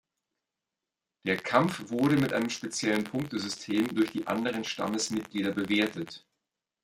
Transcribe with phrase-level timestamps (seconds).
[1.27, 6.25] Der Kampf wurde mit einem speziellen Punktesystem durch die anderen Stammesmitgliedern bewertet.